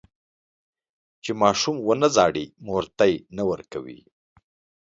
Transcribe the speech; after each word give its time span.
چې 1.23 1.31
ماشوم 1.41 1.75
ونه 1.87 2.09
زړي، 2.17 2.45
مور 2.65 2.83
تی 2.97 3.13
نه 3.35 3.43
ورکوي. 3.51 3.99